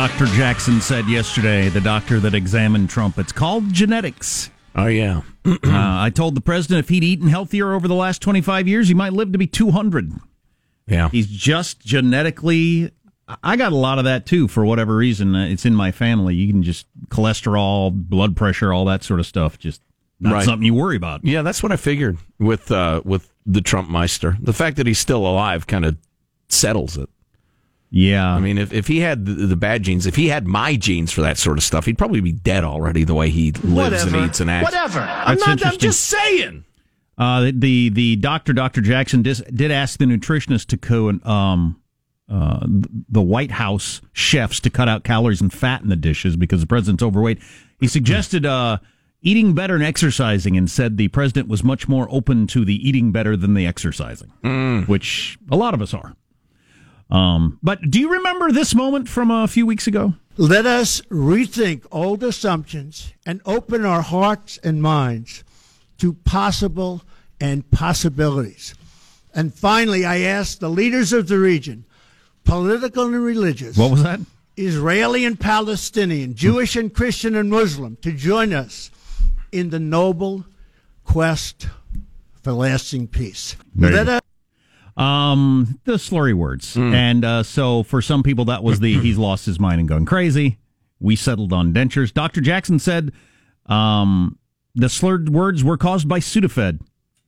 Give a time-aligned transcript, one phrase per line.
[0.00, 0.24] Dr.
[0.28, 4.50] Jackson said yesterday, the doctor that examined Trump, it's called genetics.
[4.74, 5.20] Oh yeah.
[5.44, 8.94] uh, I told the president if he'd eaten healthier over the last 25 years, he
[8.94, 10.10] might live to be 200.
[10.86, 11.10] Yeah.
[11.10, 12.92] He's just genetically.
[13.44, 15.34] I got a lot of that too, for whatever reason.
[15.34, 16.34] Uh, It's in my family.
[16.34, 19.58] You can just cholesterol, blood pressure, all that sort of stuff.
[19.58, 19.82] Just
[20.18, 20.44] not Right.
[20.46, 21.26] something you worry about.
[21.26, 24.38] Yeah, that's what I figured with uh, with the Trump Meister.
[24.40, 25.98] The fact that he's still alive kind of
[26.48, 27.10] settles it.
[27.90, 28.32] Yeah.
[28.32, 31.10] I mean, if, if he had the, the bad genes, if he had my genes
[31.12, 33.04] for that sort of stuff, he'd probably be dead already.
[33.04, 34.64] The way he lives and eats and acts.
[34.64, 35.00] Whatever.
[35.00, 35.72] I'm That's not.
[35.72, 36.64] I'm just saying.
[37.18, 38.80] Uh, the the doctor, Dr.
[38.80, 41.80] Jackson, dis, did ask the nutritionist to co um,
[42.30, 42.64] uh,
[43.08, 46.66] the White House chefs to cut out calories and fat in the dishes because the
[46.66, 47.40] president's overweight.
[47.80, 48.78] He suggested uh,
[49.20, 53.10] eating better and exercising, and said the president was much more open to the eating
[53.10, 54.30] better than the exercising,
[54.86, 56.14] which a lot of us are.
[57.10, 60.14] Um, but do you remember this moment from a few weeks ago?
[60.36, 65.44] Let us rethink old assumptions and open our hearts and minds
[65.98, 67.02] to possible
[67.40, 68.74] and possibilities.
[69.34, 71.84] And finally, I ask the leaders of the region,
[72.44, 74.20] political and religious, What was that?
[74.56, 78.90] Israeli and Palestinian, Jewish and Christian and Muslim, to join us
[79.52, 80.44] in the noble
[81.04, 81.68] quest
[82.42, 83.56] for lasting peace.
[83.76, 84.19] Let us
[84.96, 86.76] Um, the slurry words.
[86.94, 90.04] And uh, so for some people, that was the he's lost his mind and gone
[90.04, 90.58] crazy.
[90.98, 92.12] We settled on dentures.
[92.12, 92.40] Dr.
[92.40, 93.12] Jackson said
[93.66, 94.38] um,
[94.74, 96.80] the slurred words were caused by Sudafed.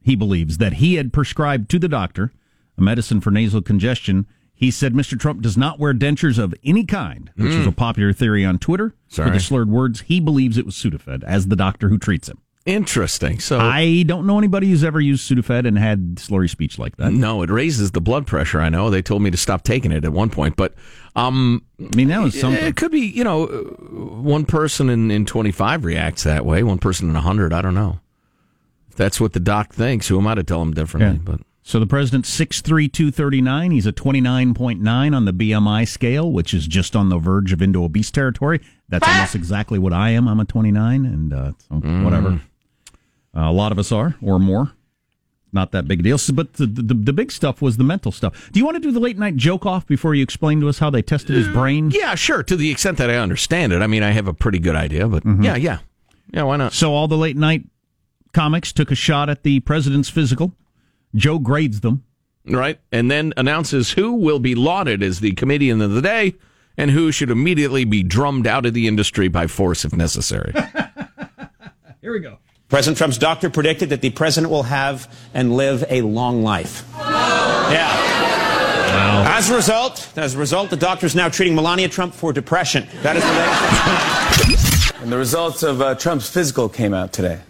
[0.03, 2.33] He believes that he had prescribed to the doctor
[2.77, 4.27] a medicine for nasal congestion.
[4.55, 5.19] He said Mr.
[5.19, 8.95] Trump does not wear dentures of any kind, which is a popular theory on Twitter.
[9.25, 12.39] For the slurred words, he believes it was Sudafed as the doctor who treats him.
[12.65, 13.41] Interesting.
[13.41, 17.13] So I don't know anybody who's ever used Sudafed and had slurry speech like that.
[17.13, 18.61] no, it raises the blood pressure.
[18.61, 20.75] I know they told me to stop taking it at one point, but
[21.17, 22.65] um, I mean, that was something.
[22.65, 23.01] it could be.
[23.01, 23.59] You know, uh,
[24.23, 26.63] one person in in twenty five reacts that way.
[26.63, 27.53] One person in hundred.
[27.53, 27.99] I don't know.
[28.91, 31.17] If that's what the doc thinks, who am I to tell him differently?
[31.17, 31.23] Yeah.
[31.25, 33.71] But So the president's 6'3", 239.
[33.71, 37.83] He's a 29.9 on the BMI scale, which is just on the verge of into
[37.85, 38.61] obese territory.
[38.91, 40.29] That's almost exactly what I am.
[40.29, 42.41] I'm a 29, and uh, so whatever.
[43.37, 44.73] Uh, a lot of us are, or more.
[45.55, 46.17] Not that big a deal.
[46.19, 48.51] So, but the, the, the big stuff was the mental stuff.
[48.53, 50.79] Do you want to do the late night joke off before you explain to us
[50.79, 51.91] how they tested his brain?
[51.91, 52.43] yeah, sure.
[52.43, 55.07] To the extent that I understand it, I mean, I have a pretty good idea.
[55.09, 55.79] But yeah, yeah,
[56.33, 56.43] yeah.
[56.45, 56.73] Why not?
[56.73, 57.65] So all the late night
[58.33, 60.55] comics took a shot at the president's physical.
[61.15, 62.05] Joe grades them.
[62.45, 66.35] Right, and then announces who will be lauded as the comedian of the day,
[66.77, 70.53] and who should immediately be drummed out of the industry by force if necessary.
[72.01, 72.39] Here we go.
[72.73, 76.89] President Trump's doctor predicted that the president will have and live a long life.
[76.97, 77.93] Yeah.
[79.29, 82.89] As a result, as a result, the doctor is now treating Melania Trump for depression.
[83.03, 84.95] That is the latest.
[85.03, 87.41] And the results of uh, Trump's physical came out today.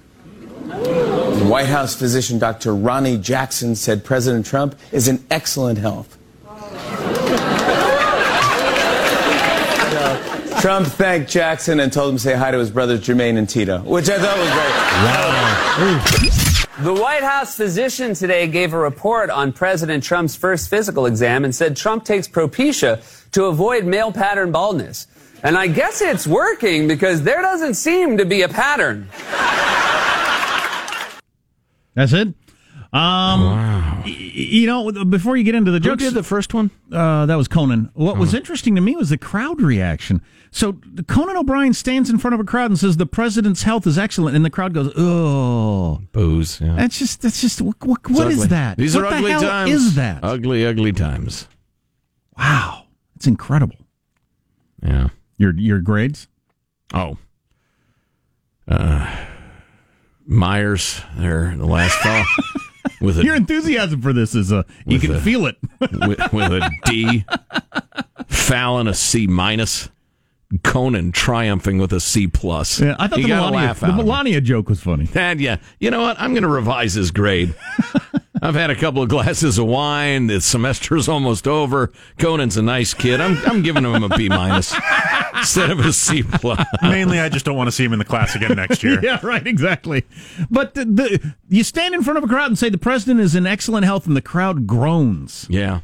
[0.67, 2.75] The White House physician Dr.
[2.75, 6.19] Ronnie Jackson said President Trump is in excellent health.
[10.63, 13.81] Trump thanked Jackson and told him to say hi to his brothers Jermaine and Tito,
[13.81, 14.49] which I thought was
[16.79, 16.85] great.
[16.85, 21.53] The White House physician today gave a report on President Trump's first physical exam and
[21.53, 23.03] said Trump takes Propecia
[23.33, 25.09] to avoid male pattern baldness.
[25.43, 29.09] And I guess it's working because there doesn't seem to be a pattern.
[31.95, 32.35] That's it.
[32.93, 33.41] Um,
[34.05, 36.71] y- you know, before you get into the Who jokes, did the first one?
[36.93, 37.91] uh, that was Conan.
[37.95, 40.21] What was interesting to me was the crowd reaction.
[40.51, 40.75] So
[41.09, 44.37] Conan O'Brien stands in front of a crowd and says the president's health is excellent,
[44.37, 46.61] and the crowd goes, "Oh, Booze.
[46.61, 46.75] Yeah.
[46.77, 48.47] that's just that's just what what, It's what is ugly.
[48.49, 48.77] that?
[48.77, 49.71] These what are the ugly hell times.
[49.71, 51.49] Is that ugly, ugly times?
[52.37, 52.85] wow?
[53.17, 53.77] It's incredible.
[54.83, 55.09] Yeah.
[55.39, 56.29] Your your grades?
[56.93, 57.17] Oh.
[58.69, 59.17] Uh,
[60.27, 62.25] Meyers, there, the last fall,
[63.01, 65.57] with a Your enthusiasm for this is a you can a- feel it.
[65.81, 67.25] with, with a D.
[68.29, 69.89] Fallon a C minus.
[70.63, 72.79] Conan triumphing with a C plus.
[72.79, 74.03] Yeah, I thought you the Melania, the out of it.
[74.03, 75.09] Melania joke was funny.
[75.15, 76.21] And yeah, you know what?
[76.21, 77.55] I'm going to revise his grade.
[78.45, 80.27] I've had a couple of glasses of wine.
[80.27, 81.93] The semester's almost over.
[82.19, 83.21] Conan's a nice kid.
[83.21, 84.75] I'm I'm giving him a B minus
[85.37, 86.67] instead of a C plus.
[86.83, 88.99] Mainly, I just don't want to see him in the class again next year.
[89.03, 90.05] yeah, right, exactly.
[90.51, 93.37] But the, the you stand in front of a crowd and say the president is
[93.37, 95.47] in excellent health, and the crowd groans.
[95.49, 95.81] Yeah.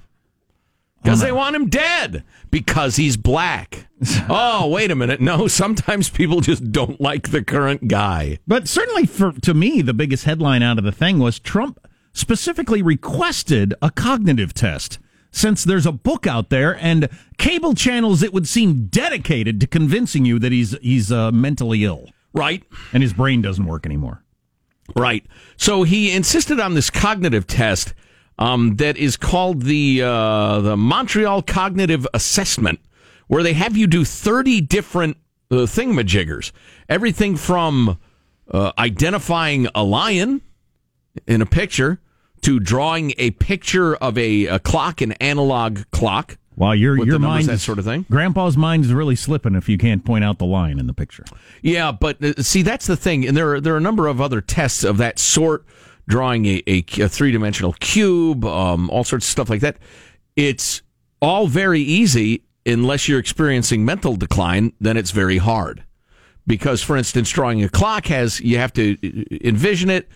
[1.01, 2.25] Because they want him dead.
[2.51, 3.87] Because he's black.
[4.29, 5.21] oh, wait a minute.
[5.21, 8.41] No, sometimes people just don't like the current guy.
[8.49, 11.79] But certainly, for to me, the biggest headline out of the thing was Trump
[12.13, 14.99] specifically requested a cognitive test.
[15.31, 20.25] since there's a book out there and cable channels it would seem dedicated to convincing
[20.25, 22.63] you that he's he's uh, mentally ill Right.
[22.93, 24.23] and his brain doesn't work anymore.
[24.97, 25.25] Right.
[25.57, 27.93] So he insisted on this cognitive test
[28.39, 32.81] um, that is called the uh, the Montreal Cognitive Assessment,
[33.27, 35.17] where they have you do thirty different
[35.51, 36.53] uh, thingamajiggers,
[36.89, 37.99] everything from
[38.51, 40.41] uh, identifying a lion
[41.27, 42.01] in a picture
[42.43, 46.37] to drawing a picture of a, a clock, an analog clock.
[46.57, 48.05] Wow, your your mind that sort of thing.
[48.11, 51.25] Grandpa's mind is really slipping if you can't point out the line in the picture.
[51.63, 54.21] Yeah, but uh, see, that's the thing, and there are, there are a number of
[54.21, 55.65] other tests of that sort,
[56.09, 59.77] drawing a, a, three dimensional cube, um, all sorts of stuff like that.
[60.35, 60.83] It's
[61.23, 64.73] all very easy unless you're experiencing mental decline.
[64.81, 65.85] Then it's very hard
[66.45, 70.09] because, for instance, drawing a clock has you have to uh, envision it.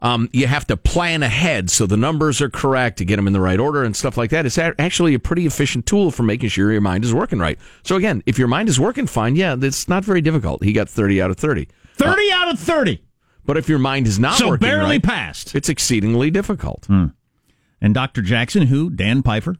[0.00, 3.32] Um, you have to plan ahead so the numbers are correct to get them in
[3.32, 4.46] the right order and stuff like that.
[4.46, 7.58] It's actually a pretty efficient tool for making sure your mind is working right.
[7.82, 10.62] So again, if your mind is working fine, yeah, it's not very difficult.
[10.62, 11.66] He got 30 out of 30.
[11.94, 13.02] 30 out of 30.
[13.44, 15.56] But if your mind is not So working barely right, passed.
[15.56, 16.86] it's exceedingly difficult.
[16.88, 18.22] And Dr.
[18.22, 19.56] Jackson, who, Dan Pfeiffer,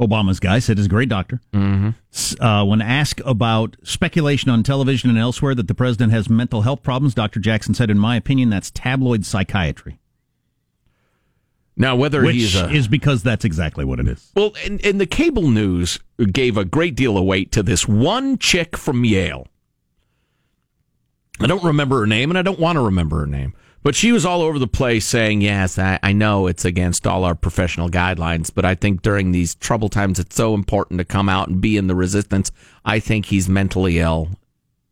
[0.00, 2.42] Obama's guy, said is a great doctor, mm-hmm.
[2.44, 6.82] uh, when asked about speculation on television and elsewhere that the president has mental health
[6.82, 7.38] problems, Dr.
[7.38, 9.98] Jackson said, in my opinion, that's tabloid psychiatry.
[11.76, 14.30] Now, whether Which he's a, is because that's exactly what it is.
[14.34, 15.98] well, and, and the cable news
[16.32, 19.48] gave a great deal of weight to this one chick from Yale.
[21.40, 23.54] I don't remember her name, and I don't want to remember her name.
[23.84, 27.22] But she was all over the place saying, Yes, I, I know it's against all
[27.22, 31.28] our professional guidelines, but I think during these trouble times, it's so important to come
[31.28, 32.50] out and be in the resistance.
[32.86, 34.30] I think he's mentally ill,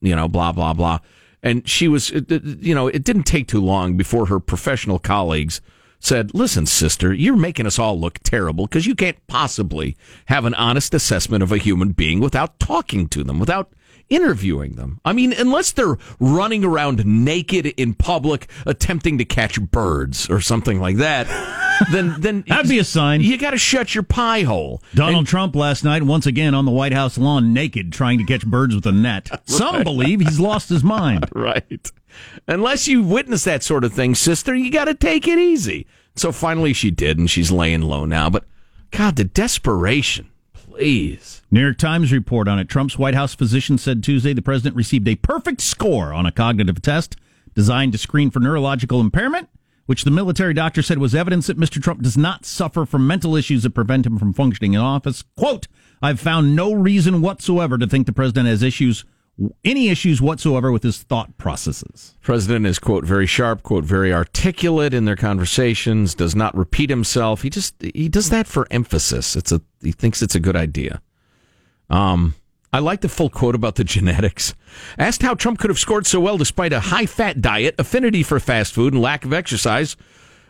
[0.03, 0.99] you know, blah, blah, blah.
[1.43, 5.63] And she was, you know, it didn't take too long before her professional colleagues
[5.99, 9.97] said, Listen, sister, you're making us all look terrible because you can't possibly
[10.27, 13.73] have an honest assessment of a human being without talking to them, without
[14.13, 15.01] interviewing them.
[15.05, 20.81] I mean, unless they're running around naked in public attempting to catch birds or something
[20.81, 21.27] like that,
[21.91, 23.23] then then That'd be a sign.
[23.23, 24.83] You got to shut your pie hole.
[24.95, 28.47] Donald Trump last night, once again on the White House lawn, naked, trying to catch
[28.47, 29.29] birds with a net.
[29.49, 31.27] Some believe he's lost his mind.
[31.35, 31.91] Right.
[32.47, 35.87] Unless you witness that sort of thing, sister, you got to take it easy.
[36.15, 38.29] So finally she did, and she's laying low now.
[38.31, 38.45] But
[38.91, 40.31] God, the desperation.
[40.73, 41.43] Please.
[41.51, 42.67] New York Times report on it.
[42.67, 46.81] Trump's White House physician said Tuesday the president received a perfect score on a cognitive
[46.81, 47.15] test
[47.55, 49.51] designed to screen for neurological impairment,
[49.85, 51.81] which the military doctor said was evidence that Mr.
[51.81, 55.25] Trump does not suffer from mental issues that prevent him from functioning in office.
[55.37, 55.69] Quote,
[56.01, 59.05] I've found no reason whatsoever to think the president has issues,
[59.65, 62.17] any issues whatsoever with his thought processes.
[62.21, 67.43] President is, quote, very sharp, quote, very articulate in their conversations, does not repeat himself.
[67.43, 69.37] He just, he does that for emphasis.
[69.37, 71.01] It's a, he thinks it's a good idea.
[71.91, 72.35] Um,
[72.73, 74.55] I like the full quote about the genetics.
[74.99, 78.41] Asked how Trump could have scored so well despite a high fat diet, affinity for
[78.41, 79.97] fast food, and lack of exercise,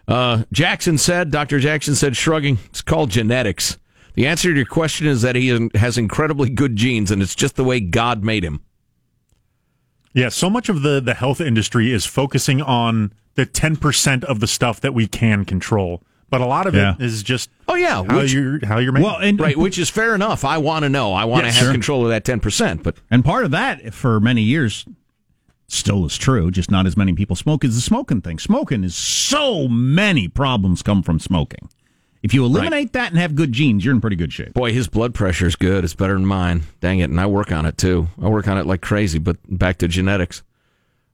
[0.09, 1.59] uh, Jackson said, Dr.
[1.59, 3.79] Jackson said, shrugging, it's called genetics.
[4.15, 7.57] The answer to your question is that he has incredibly good genes, and it's just
[7.57, 8.61] the way God made him.
[10.15, 14.47] Yeah, so much of the the health industry is focusing on the 10% of the
[14.47, 16.03] stuff that we can control.
[16.29, 16.95] But a lot of Yeah.
[16.99, 19.07] it is just Oh, yeah, how which- you're how you're making.
[19.07, 20.45] Well, and Right, which is fair enough.
[20.45, 21.13] I want to know.
[21.15, 21.73] I want Yeah, to have sure.
[21.73, 24.85] control of that 10%, but And part of that, for many years,
[25.69, 26.51] still is true.
[26.51, 28.39] Just not as many people smoke is the smoking thing.
[28.39, 31.69] Smoking is so many problems come from smoking.
[32.23, 34.55] If you eliminate that and have good genes, you're in pretty good shape.
[34.55, 35.83] boy, his blood pressure is good.
[35.85, 36.63] It's better than mine.
[36.81, 37.11] Dang it.
[37.11, 38.09] And I work on it too.
[38.21, 40.43] I work on it like crazy, but back to genetics.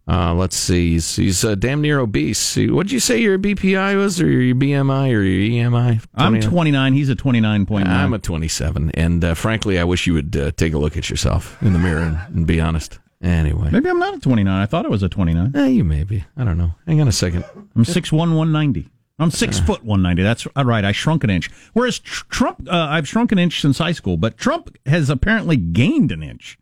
[0.07, 0.93] Uh, let's see.
[0.93, 2.57] He's, he's uh, damn near obese.
[2.57, 6.03] What'd you say your BPI was, or your BMI, or your EMI?
[6.15, 6.51] I'm 29?
[6.51, 6.93] 29.
[6.95, 7.87] He's a 29.9.
[7.87, 8.91] I'm a 27.
[8.95, 11.79] And uh, frankly, I wish you would uh, take a look at yourself in the
[11.79, 12.99] mirror and, and be honest.
[13.21, 13.69] Anyway.
[13.71, 14.51] Maybe I'm not a 29.
[14.51, 15.53] I thought I was a 29.
[15.55, 16.25] Eh, you may be.
[16.39, 16.75] I don't know.
[16.87, 17.45] Hang on a second.
[17.77, 18.89] I'm 6'1", 190.
[19.19, 20.23] I'm six foot 190.
[20.23, 20.85] That's uh, right.
[20.85, 21.51] I shrunk an inch.
[21.73, 25.57] Whereas tr- Trump, uh, I've shrunk an inch since high school, but Trump has apparently
[25.57, 26.59] gained an inch.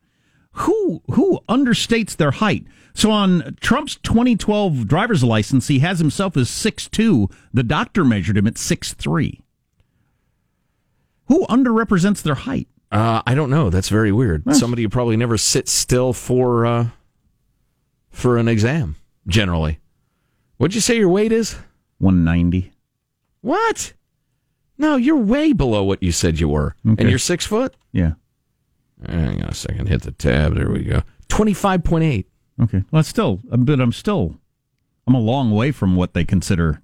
[0.52, 2.64] Who who understates their height?
[2.94, 7.30] So on Trump's 2012 driver's license, he has himself as 6'2".
[7.52, 9.42] The doctor measured him at 6'3".
[11.26, 12.68] Who underrepresents their height?
[12.90, 13.68] Uh, I don't know.
[13.68, 14.44] That's very weird.
[14.54, 16.88] Somebody who probably never sits still for uh,
[18.10, 18.96] for an exam.
[19.26, 19.80] Generally,
[20.56, 21.56] what'd you say your weight is?
[21.98, 22.72] 190.
[23.40, 23.92] What?
[24.78, 26.96] No, you're way below what you said you were, Okay.
[27.02, 27.74] and you're six foot.
[27.92, 28.12] Yeah.
[29.06, 29.88] Hang on a second.
[29.88, 30.54] Hit the tab.
[30.54, 31.02] There we go.
[31.28, 32.28] Twenty five point eight.
[32.60, 32.82] Okay.
[32.90, 34.38] Well, it's still, but I'm still,
[35.06, 36.82] I'm a long way from what they consider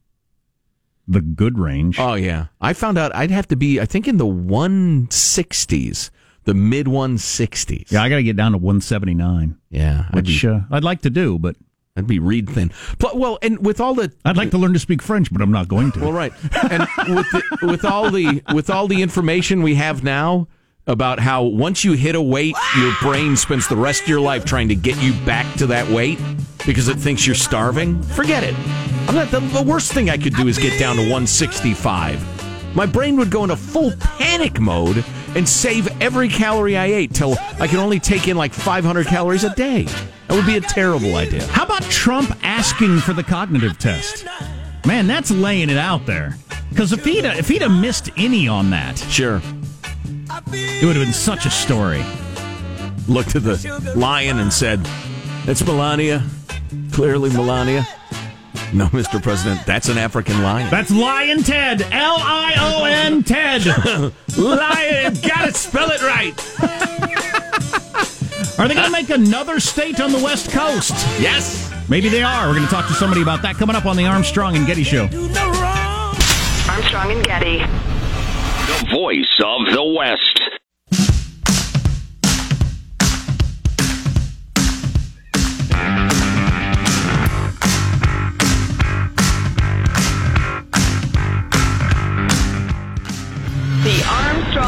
[1.08, 1.98] The good range.
[1.98, 6.10] Oh yeah, I found out I'd have to be I think in the 160s,
[6.44, 7.90] the mid 160s.
[7.90, 11.10] yeah, I got to get down to 179, yeah, which be, uh, I'd like to
[11.10, 11.56] do, but
[11.94, 12.72] I'd be reed thin.
[13.14, 15.68] Well, and with all the I'd like to learn to speak French, but I'm not
[15.68, 16.00] going to.
[16.00, 16.32] Well, right,
[16.70, 20.48] and with the, with all the with all the information we have now
[20.86, 24.44] about how once you hit a weight, your brain spends the rest of your life
[24.46, 26.18] trying to get you back to that weight
[26.64, 28.02] because it thinks you're starving.
[28.02, 28.54] Forget it.
[29.08, 29.30] I'm not.
[29.30, 32.74] The, the worst thing I could do is get down to 165.
[32.74, 37.36] My brain would go into full panic mode and save every calorie I ate till
[37.58, 39.82] I can only take in like 500 calories a day.
[40.28, 41.46] That would be a terrible idea.
[41.48, 44.26] How about Trump asking for the cognitive test?
[44.86, 46.36] Man, that's laying it out there.
[46.70, 49.42] Because if he'd if he'd have missed any on that, Sure.
[50.52, 52.02] it would have been such a story.
[53.08, 54.80] looked at the lion and said,
[55.44, 56.22] That's Melania.
[56.92, 57.86] Clearly Melania.
[58.72, 59.22] No, Mr.
[59.22, 60.70] President, that's an African lion.
[60.70, 61.82] That's Lion Ted.
[61.82, 63.64] L I O N Ted.
[64.38, 66.38] lion, gotta spell it right.
[68.58, 70.92] Are they going to make another state on the West Coast?
[71.18, 71.72] Yes.
[71.88, 72.46] Maybe they are.
[72.46, 74.84] We're going to talk to somebody about that coming up on the Armstrong and Getty
[74.84, 75.04] Show.
[76.68, 77.58] Armstrong and Getty.
[77.58, 80.41] The voice of the West.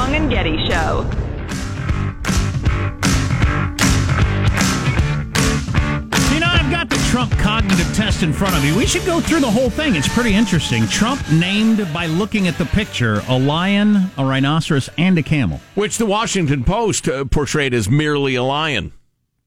[0.05, 1.03] Armstrong and Getty Show.
[6.33, 8.77] You know, I've got the Trump cognitive test in front of me.
[8.77, 9.95] We should go through the whole thing.
[9.95, 10.87] It's pretty interesting.
[10.89, 15.61] Trump named, by looking at the picture, a lion, a rhinoceros, and a camel.
[15.75, 18.93] Which the Washington Post uh, portrayed as merely a lion.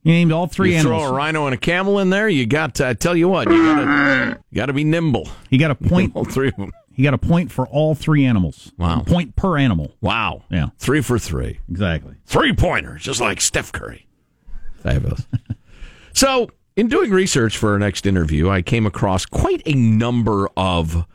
[0.03, 1.03] He named all three you animals.
[1.03, 3.49] throw a rhino and a camel in there, you got to, I tell you what,
[3.49, 5.27] you gotta, be nimble.
[5.49, 6.15] You got a point.
[6.15, 6.71] All three of them.
[6.97, 8.71] He got a point for all three animals.
[8.75, 9.01] Wow.
[9.01, 9.93] A point per animal.
[10.01, 10.45] Wow.
[10.49, 10.69] Yeah.
[10.79, 11.59] Three for three.
[11.69, 12.15] Exactly.
[12.25, 14.07] Three pointers, just like Steph Curry.
[14.81, 15.27] Fabulous.
[16.13, 21.05] so, in doing research for our next interview, I came across quite a number of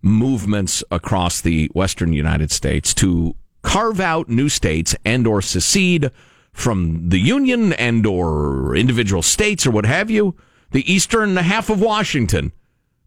[0.00, 6.10] movements across the western United States to carve out new states and or secede
[6.50, 10.34] from the union and or individual states or what have you.
[10.70, 12.52] The eastern half of Washington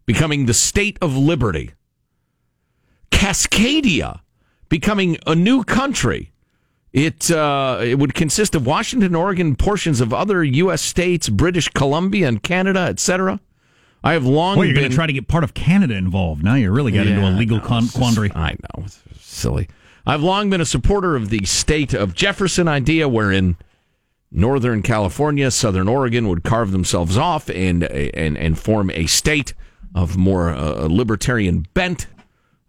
[0.06, 1.72] becoming the state of liberty.
[3.14, 4.20] Cascadia
[4.68, 6.32] becoming a new country.
[6.92, 10.82] It uh, it would consist of Washington, Oregon, portions of other U.S.
[10.82, 13.40] states, British Columbia, and Canada, etc.
[14.04, 16.44] I have long Well, you're going been to try to get part of Canada involved.
[16.44, 18.30] Now you really got into a legal no, con- it's just- quandary.
[18.34, 19.68] I know, it's silly.
[20.06, 23.56] I've long been a supporter of the state of Jefferson idea, wherein
[24.30, 29.54] Northern California, Southern Oregon would carve themselves off and and and form a state
[29.94, 32.06] of more uh, libertarian bent,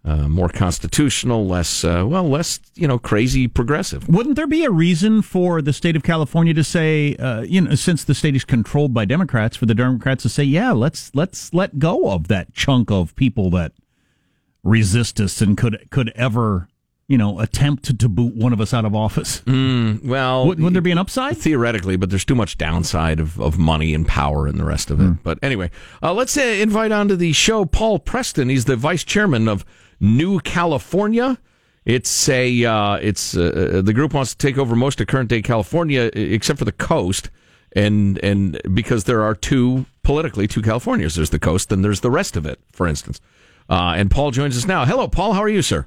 [0.05, 4.07] uh, more constitutional, less uh, well, less you know crazy progressive.
[4.07, 7.73] Wouldn't there be a reason for the state of California to say, uh, you know,
[7.75, 11.53] since the state is controlled by Democrats, for the Democrats to say, yeah, let's let's
[11.53, 13.71] let go of that chunk of people that
[14.63, 16.67] resist us and could could ever,
[17.07, 19.41] you know, attempt to, boot one of us out of office?
[20.03, 21.37] Well, Would, would there be an upside?
[21.37, 24.99] theoretically, but there's too much downside of, of money and power and the rest of
[25.01, 25.23] it.
[25.23, 25.71] But anyway,
[26.03, 28.49] uh, let's uh, invite onto the show Paul Preston.
[28.49, 29.65] He's the vice chairman of
[29.99, 31.37] New California.
[31.85, 35.41] It's a uh, it's uh, the group wants to take over most of current day
[35.41, 37.29] California except for the coast,
[37.73, 41.15] and and because there are two politically two Californias.
[41.15, 42.59] There's the coast, and there's the rest of it.
[42.71, 43.21] For instance,
[43.69, 44.85] uh, and Paul joins us now.
[44.85, 45.33] Hello, Paul.
[45.33, 45.85] How are you, sir?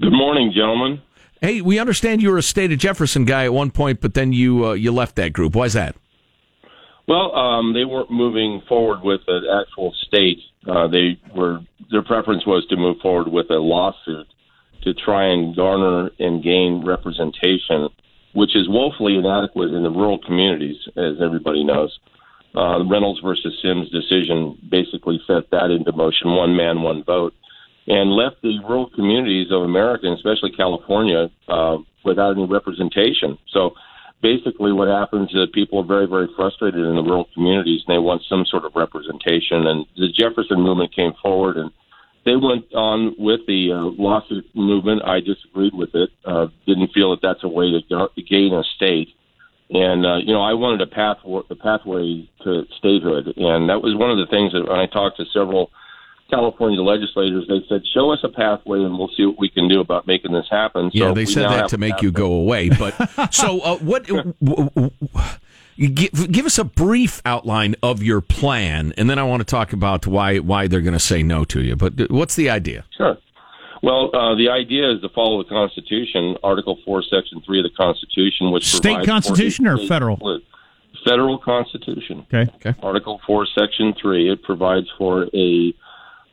[0.00, 1.00] Good morning, gentlemen.
[1.40, 4.32] Hey, we understand you were a state of Jefferson guy at one point, but then
[4.32, 5.54] you uh, you left that group.
[5.54, 5.96] Why's that?
[7.06, 10.40] Well, um, they weren't moving forward with an actual state.
[10.68, 11.60] Uh, they were
[11.90, 14.26] their preference was to move forward with a lawsuit
[14.82, 17.88] to try and garner and gain representation,
[18.34, 21.98] which is woefully inadequate in the rural communities, as everybody knows.
[22.54, 27.34] Uh, Reynolds versus Sims decision basically set that into motion: one man, one vote,
[27.86, 33.38] and left the rural communities of America, especially California, uh, without any representation.
[33.52, 33.72] So
[34.22, 37.94] basically what happens is that people are very, very frustrated in the rural communities and
[37.94, 39.66] they want some sort of representation.
[39.66, 41.70] And the Jefferson movement came forward and
[42.24, 45.02] they went on with the uh, lawsuit movement.
[45.04, 46.10] I disagreed with it.
[46.24, 49.08] Uh, didn't feel that that's a way to ga- gain a state.
[49.70, 53.94] And uh, you know, I wanted a path a pathway to statehood, and that was
[53.94, 55.70] one of the things that when I talked to several
[56.30, 59.80] California legislators, they said, "Show us a pathway, and we'll see what we can do
[59.80, 62.68] about making this happen." Yeah, they said that to a make you go away.
[62.68, 62.94] But
[63.34, 64.06] so uh, what?
[64.06, 64.90] w- w-
[65.76, 69.44] You give, give us a brief outline of your plan, and then I want to
[69.44, 71.76] talk about why why they're going to say no to you.
[71.76, 72.84] But what's the idea?
[72.96, 73.16] Sure.
[73.80, 77.70] Well, uh, the idea is to follow the Constitution, Article 4, Section 3 of the
[77.76, 80.16] Constitution, which State provides for a constitution or federal?
[80.16, 80.42] split.
[81.06, 82.26] Federal Constitution.
[82.34, 82.50] Okay.
[82.56, 82.74] Okay.
[82.82, 84.32] Article 4, Section 3.
[84.32, 85.72] It provides for a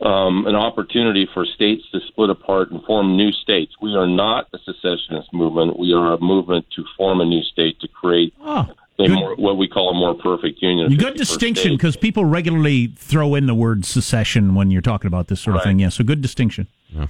[0.02, 3.74] um, an opportunity for states to split apart and form new states.
[3.82, 5.80] We are not a secessionist movement.
[5.80, 8.68] We are a movement to form a new state to create Oh,
[9.00, 10.96] a more, what we call a more perfect union.
[10.98, 15.42] Good distinction because people regularly throw in the word secession when you're talking about this
[15.42, 15.80] sort of thing.
[15.80, 16.68] Yeah, so good distinction.
[16.90, 17.08] Yeah,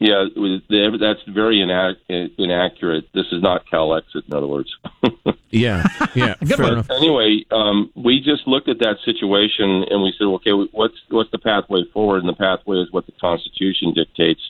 [0.00, 0.60] it was-
[1.00, 3.04] that's very inac- inaccurate.
[3.14, 4.70] This is not Calexit, in other words.
[5.50, 5.86] Yeah,
[6.16, 6.72] yeah, Good fair one.
[6.72, 6.90] enough.
[6.90, 11.38] anyway, um, we just looked at that situation and we said, okay, what's what's the
[11.38, 12.24] pathway forward?
[12.24, 14.40] And the pathway is what the Constitution dictates.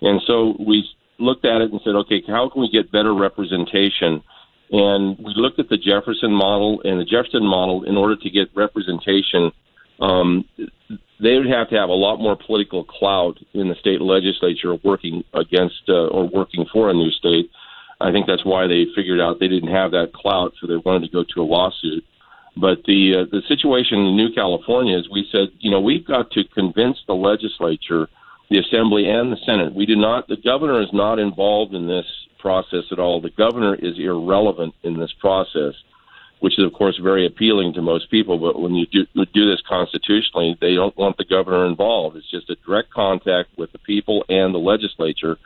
[0.00, 4.22] And so we looked at it and said, okay, how can we get better representation?
[4.70, 8.48] And we looked at the Jefferson model and the Jefferson model in order to get
[8.54, 9.50] representation.
[10.00, 10.44] Um,
[11.20, 15.24] they would have to have a lot more political clout in the state legislature working
[15.32, 17.50] against uh, or working for a new state.
[18.00, 21.06] I think that's why they figured out they didn't have that clout, so they wanted
[21.06, 22.04] to go to a lawsuit.
[22.56, 26.30] But the uh, the situation in New California is we said, you know, we've got
[26.32, 28.08] to convince the legislature,
[28.50, 29.74] the assembly, and the Senate.
[29.74, 30.28] We do not.
[30.28, 32.06] The governor is not involved in this
[32.38, 33.20] process at all.
[33.20, 35.74] The governor is irrelevant in this process,
[36.44, 38.38] which is of course very appealing to most people.
[38.38, 42.18] But when you do, do this constitutionally, they don't want the governor involved.
[42.18, 45.38] It's just a direct contact with the people and the legislature.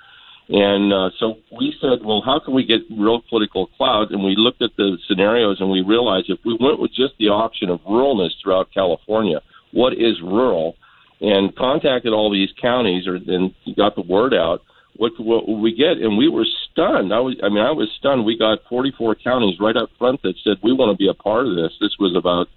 [0.48, 4.10] And uh, so we said, well, how can we get real political clout?
[4.10, 7.28] And we looked at the scenarios and we realized if we went with just the
[7.28, 9.40] option of ruralness throughout California,
[9.70, 10.74] what is rural?
[11.20, 14.62] And contacted all these counties or and got the word out.
[14.98, 15.98] What what we get?
[15.98, 17.14] And we were stunned.
[17.14, 18.24] I was, I mean, I was stunned.
[18.24, 21.46] We got 44 counties right up front that said we want to be a part
[21.46, 21.72] of this.
[21.80, 22.48] This was about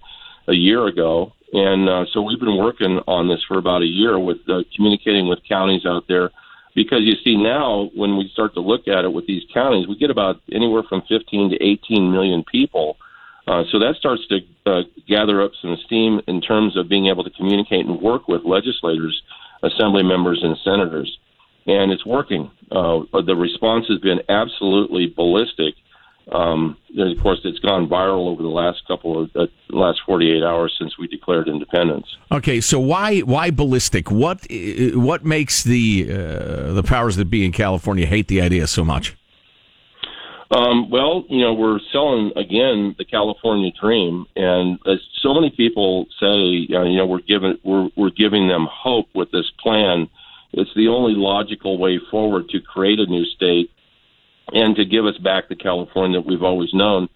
[0.48, 4.18] a year ago, and uh, so we've been working on this for about a year
[4.18, 6.32] with uh, communicating with counties out there
[6.74, 9.98] because you see now when we start to look at it with these counties, we
[9.98, 12.98] get about anywhere from 15 to 18 million people.
[13.48, 17.24] Uh, so that starts to uh, gather up some steam in terms of being able
[17.24, 19.22] to communicate and work with legislators,
[19.64, 21.18] assembly members, and senators.
[21.68, 22.50] And it's working.
[22.72, 25.76] Uh, the response has been absolutely ballistic.
[26.32, 30.44] Um, and of course, it's gone viral over the last couple of uh, last 48
[30.44, 32.06] hours since we declared independence.
[32.32, 34.12] Okay, so why why ballistic?
[34.12, 38.68] What uh, what makes the uh, the powers that be in California hate the idea
[38.68, 39.18] so much?
[40.52, 46.08] Um, well, you know, we're selling again the California dream, and as so many people
[46.20, 50.10] say, uh, you know, we're giving we're we're giving them hope with this plan.
[50.54, 53.72] It's the only logical way forward to create a new state
[54.54, 57.08] and to give us back the California that we've always known,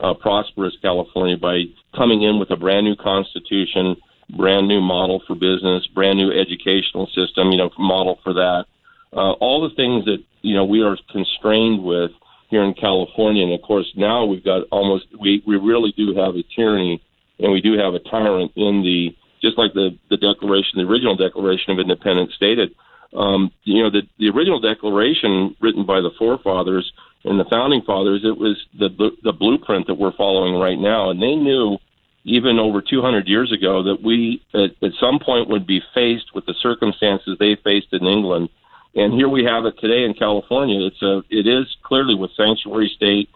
[0.00, 1.64] uh, prosperous California, by
[1.96, 3.96] coming in with a brand new constitution,
[4.36, 8.64] brand new model for business, brand new educational system, you know, model for that.
[9.12, 12.10] Uh, all the things that you know we are constrained with
[12.48, 16.34] here in California, and of course now we've got almost we we really do have
[16.36, 17.02] a tyranny,
[17.38, 21.16] and we do have a tyrant in the just like the the Declaration, the original
[21.16, 22.74] Declaration of Independence stated.
[23.14, 26.90] Um, you know, the the original Declaration written by the forefathers
[27.24, 28.88] and the founding fathers, it was the
[29.22, 31.78] the, blueprint that we're following right now, and they knew
[32.24, 36.46] even over 200 years ago that we at, at some point would be faced with
[36.46, 38.48] the circumstances they faced in England
[38.96, 40.86] and here we have it today in California.
[40.86, 43.28] It's a, it is clearly with sanctuary state,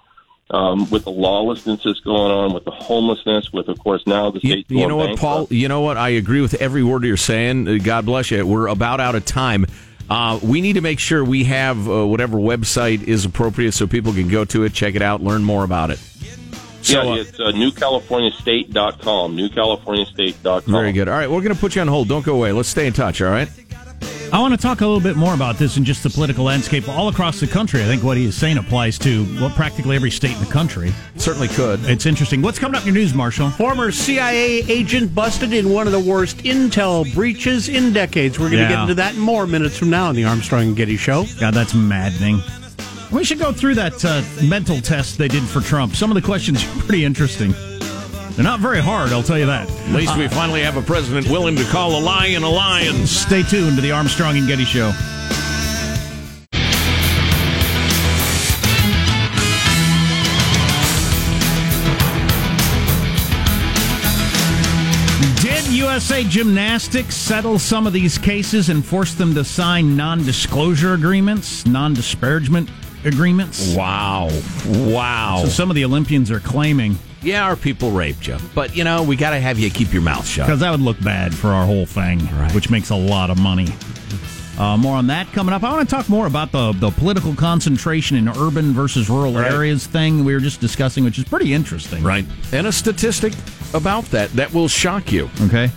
[0.50, 4.40] um, with the lawlessness that's going on, with the homelessness, with of course now the
[4.42, 4.70] You, state.
[4.70, 5.46] you know what, Paul?
[5.50, 5.96] You know what?
[5.96, 7.68] I agree with every word you're saying.
[7.68, 8.46] Uh, God bless you.
[8.46, 9.66] We're about out of time.
[10.11, 14.12] Uh, we need to make sure we have uh, whatever website is appropriate so people
[14.14, 15.98] can go to it, check it out, learn more about it.
[16.80, 19.37] So, yeah, uh, it's uh, newcaliforniastate.com.
[19.37, 20.72] Newcaliforniastate.com.
[20.72, 21.08] Very good.
[21.08, 22.08] All right, we're going to put you on hold.
[22.08, 22.52] Don't go away.
[22.52, 23.48] Let's stay in touch, all right?
[24.31, 26.87] I want to talk a little bit more about this and just the political landscape
[26.87, 27.83] all across the country.
[27.83, 30.93] I think what he is saying applies to well, practically every state in the country.
[31.17, 31.83] Certainly could.
[31.87, 32.43] It's interesting.
[32.43, 33.49] What's coming up in your news, Marshall?
[33.51, 38.38] Former CIA agent busted in one of the worst intel breaches in decades.
[38.38, 40.77] We're going to get into that in more minutes from now on the Armstrong and
[40.77, 41.25] Getty Show.
[41.41, 42.43] God, that's maddening.
[43.11, 45.97] We should go through that uh, mental test they did for Trump.
[45.97, 47.55] Some of the questions are pretty interesting.
[48.38, 49.68] They're not very hard, I'll tell you that.
[49.68, 53.05] At least we finally have a president willing to call a lion a lion.
[53.05, 54.92] Stay tuned to the Armstrong and Getty Show.
[65.42, 70.94] Did USA Gymnastics settle some of these cases and force them to sign non disclosure
[70.94, 72.70] agreements, non disparagement
[73.09, 73.75] agreements?
[73.75, 74.29] Wow.
[74.66, 75.40] Wow.
[75.44, 79.03] So some of the Olympians are claiming yeah, our people raped you, but you know
[79.03, 80.47] we got to have you keep your mouth shut.
[80.47, 82.55] Because that would look bad for our whole thing, right.
[82.55, 83.66] which makes a lot of money.
[84.59, 85.62] Uh, more on that coming up.
[85.62, 89.53] I want to talk more about the, the political concentration in urban versus rural Right.
[89.53, 92.03] areas thing we were just discussing, which is pretty interesting.
[92.03, 92.25] Right.
[92.53, 93.35] And a statistic
[93.73, 95.31] about that that will shock you.
[95.42, 95.71] Okay.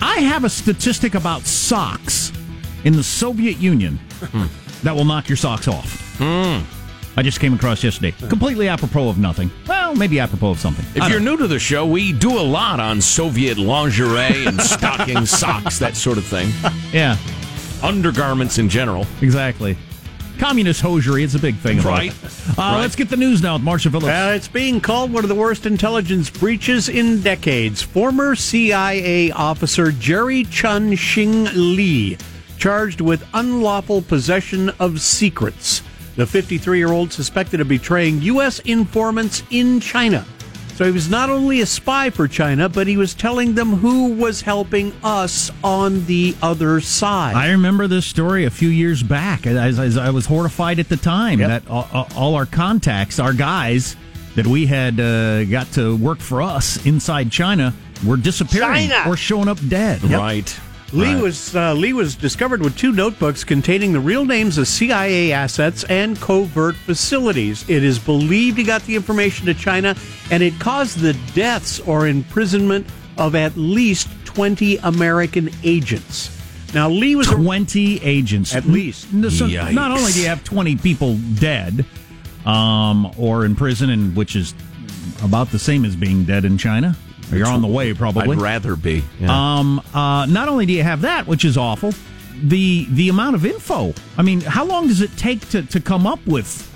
[0.00, 2.32] I have a statistic about socks
[2.84, 4.00] in the Soviet Union
[4.82, 6.20] that will knock your socks off.
[7.18, 8.12] I just came across yesterday.
[8.28, 9.50] Completely apropos of nothing.
[9.66, 10.84] Well, maybe apropos of something.
[10.94, 14.60] If you're don't new to the show, we do a lot on Soviet lingerie and
[14.62, 16.50] stocking socks, that sort of thing.
[16.92, 17.16] yeah,
[17.82, 19.06] Undergarments in general.
[19.22, 19.76] exactly.
[20.38, 21.80] Communist hosiery, it's a big thing.
[21.80, 22.12] Right.
[22.12, 22.58] it.
[22.58, 24.08] Uh, Let's get the news now with Marcia Phillips.
[24.08, 27.80] Uh, it's being called one of the worst intelligence breaches in decades.
[27.80, 32.18] Former CIA officer Jerry Chun Shing Lee
[32.56, 35.82] charged with unlawful possession of secrets.
[36.16, 38.58] The 53 year old suspected of betraying U.S.
[38.60, 40.24] informants in China.
[40.76, 44.12] So he was not only a spy for China, but he was telling them who
[44.12, 47.34] was helping us on the other side.
[47.34, 49.46] I remember this story a few years back.
[49.46, 53.96] As, as I was horrified at the time that all, all our contacts, our guys
[54.34, 57.72] that we had uh, got to work for us inside China,
[58.04, 59.10] were disappearing China!
[59.10, 60.02] or showing up dead.
[60.04, 60.60] Right.
[60.92, 61.22] Lee Right.
[61.22, 65.82] was uh, Lee was discovered with two notebooks containing the real names of CIA assets
[65.84, 67.68] and covert facilities.
[67.68, 69.96] It is believed he got the information to China,
[70.30, 72.86] and it caused the deaths or imprisonment
[73.18, 76.30] of at least twenty American agents.
[76.72, 79.02] Now Lee was a- Twenty agents, At least.
[79.10, 79.72] So Yikes.
[79.72, 81.84] not only do you have twenty people dead,
[82.44, 84.54] um, or in prison, and which is
[85.24, 86.96] about the same as being dead in China.
[87.30, 88.36] You're on the way, probably.
[88.36, 89.02] I'd rather be.
[89.20, 89.58] Yeah.
[89.58, 91.92] Um, uh, not only do you have that, which is awful,
[92.42, 93.94] the the amount of info.
[94.16, 96.72] I mean, how long does it take to, to come up with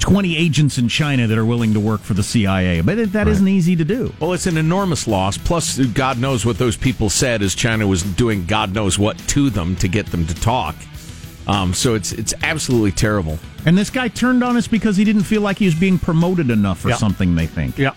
[0.00, 2.80] twenty agents in China that are willing to work for the CIA?
[2.80, 4.12] But it, that not easy to do.
[4.20, 5.38] Well, it's an enormous loss.
[5.38, 9.50] Plus, God knows what those people said as China was doing God knows what to
[9.50, 10.74] them to get them to talk.
[11.46, 13.38] Um, so it's it's absolutely terrible.
[13.64, 16.50] And this guy turned on us because he didn't feel like he was being promoted
[16.50, 16.96] enough or Yeah.
[16.96, 17.34] something.
[17.34, 17.78] They think.
[17.78, 17.94] yeah.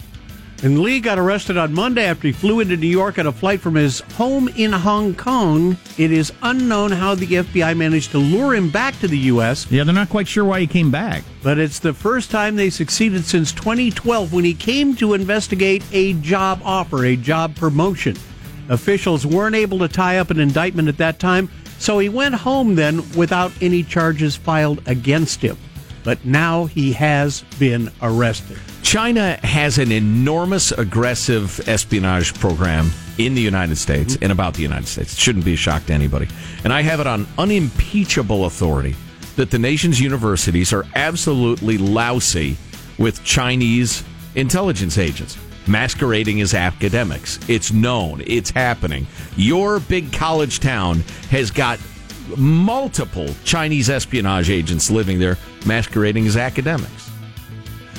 [0.64, 3.60] And Lee got arrested on Monday after he flew into New York on a flight
[3.60, 5.78] from his home in Hong Kong.
[5.98, 9.70] It is unknown how the FBI managed to lure him back to the U.S.
[9.70, 11.24] Yeah, they're not quite sure why he came back.
[11.44, 16.14] But it's the first time they succeeded since 2012 when he came to investigate a
[16.14, 18.16] job offer, a job promotion.
[18.70, 22.76] Officials weren't able to tie up an indictment at that time, so he went home
[22.76, 25.58] then without any charges filed against him.
[26.04, 28.58] But now he has been arrested.
[28.86, 34.26] China has an enormous aggressive espionage program in the United States mm-hmm.
[34.26, 35.12] and about the United States.
[35.14, 36.28] It shouldn't be a shock to anybody.
[36.64, 38.96] And I have it on unimpeachable authority
[39.38, 42.58] that the nation's universities are absolutely lousy
[43.00, 44.04] with Chinese
[44.36, 45.36] intelligence agents
[45.68, 47.40] masquerading as academics.
[47.50, 49.08] It's known, it's happening.
[49.36, 51.00] Your big college town
[51.32, 51.80] has got
[52.38, 57.15] multiple Chinese espionage agents living there masquerading as academics.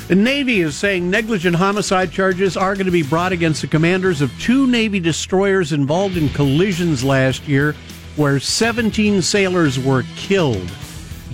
[0.08, 4.20] The Navy is saying negligent homicide charges are going to be brought against the commanders
[4.20, 7.74] of two Navy destroyers involved in collisions last year
[8.14, 10.70] where 17 sailors were killed.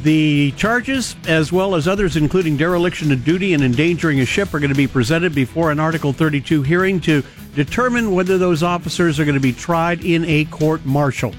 [0.03, 4.59] The charges, as well as others, including dereliction of duty and endangering a ship, are
[4.59, 7.23] going to be presented before an Article 32 hearing to
[7.55, 11.35] determine whether those officers are going to be tried in a court martial.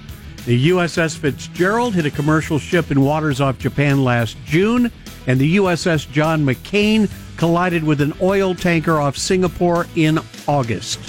[0.45, 4.91] The USS Fitzgerald hit a commercial ship in waters off Japan last June,
[5.27, 10.99] and the USS John McCain collided with an oil tanker off Singapore in August.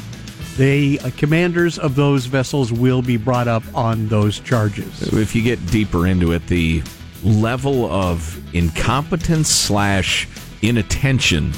[0.57, 5.13] The uh, commanders of those vessels will be brought up on those charges.
[5.13, 6.83] If you get deeper into it, the
[7.25, 10.29] level of incompetence slash
[10.63, 11.53] inattention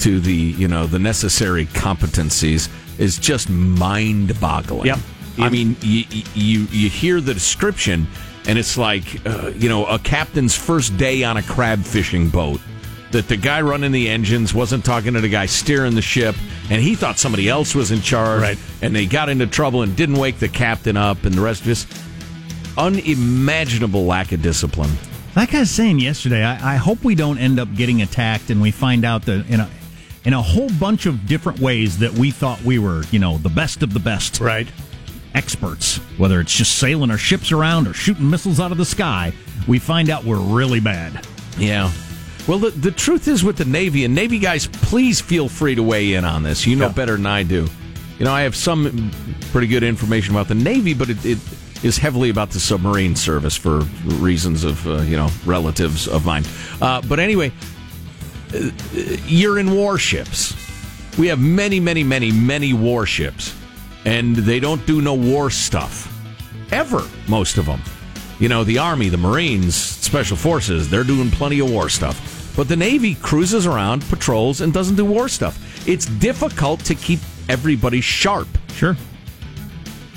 [0.00, 4.86] to the you know the necessary competencies is just mind boggling.
[4.86, 4.98] Yep.
[5.40, 6.04] I mean, you,
[6.34, 8.08] you you hear the description,
[8.48, 12.60] and it's like uh, you know a captain's first day on a crab fishing boat.
[13.12, 16.34] That the guy running the engines wasn't talking to the guy steering the ship,
[16.68, 18.42] and he thought somebody else was in charge.
[18.42, 18.58] Right.
[18.82, 21.66] And they got into trouble and didn't wake the captain up, and the rest of
[21.68, 21.86] this
[22.76, 24.90] unimaginable lack of discipline.
[25.36, 28.60] Like I was saying yesterday, I, I hope we don't end up getting attacked and
[28.60, 29.70] we find out that in a
[30.24, 33.48] in a whole bunch of different ways that we thought we were, you know, the
[33.48, 34.68] best of the best Right.
[35.34, 39.32] Experts, whether it's just sailing our ships around or shooting missiles out of the sky,
[39.66, 41.26] we find out we're really bad.
[41.58, 41.92] Yeah.
[42.46, 45.82] Well, the, the truth is with the Navy, and Navy guys, please feel free to
[45.82, 46.66] weigh in on this.
[46.66, 46.92] You know Yeah.
[46.92, 47.68] better than I do.
[48.18, 49.10] You know, I have some
[49.52, 51.38] pretty good information about the Navy, but it, it
[51.84, 56.42] is heavily about the submarine service for reasons of, uh, you know, relatives of mine.
[56.80, 57.52] Uh, but anyway,
[58.54, 58.70] uh,
[59.26, 60.56] you're in warships.
[61.18, 63.54] We have many, many, many, many warships,
[64.04, 66.12] and they don't do no war stuff
[66.72, 67.06] ever.
[67.28, 67.80] Most of them,
[68.38, 72.52] you know, the Army, the Marines, Special Forces, they're doing plenty of war stuff.
[72.56, 75.86] But the Navy cruises around, patrols, and doesn't do war stuff.
[75.88, 78.48] It's difficult to keep everybody sharp.
[78.72, 78.96] Sure.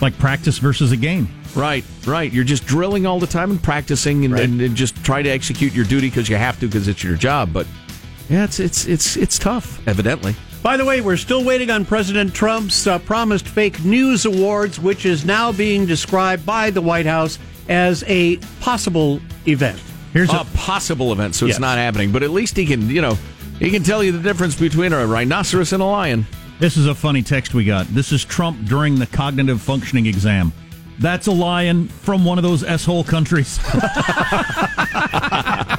[0.01, 1.27] Like practice versus a game.
[1.55, 2.31] Right, right.
[2.31, 4.43] You're just drilling all the time and practicing, and, Right.
[4.43, 7.15] and, and just try to execute your duty because you have to because it's your
[7.17, 7.51] job.
[7.53, 7.67] But
[8.29, 9.85] yeah, it's it's it's it's tough.
[9.87, 14.79] Evidently, By the way, we're still waiting on President Trump's uh, promised fake news awards,
[14.79, 19.81] which is now being described by the White House as a possible event.
[20.13, 22.11] Here's a a possible event, so it's not happening.
[22.11, 23.17] But at least he can, you know,
[23.57, 26.27] he can tell you the difference between a rhinoceros and a lion.
[26.59, 27.87] This is a funny text we got.
[27.87, 30.53] This is Trump during the cognitive functioning exam.
[30.99, 33.59] That's a lion from one of those s-hole countries.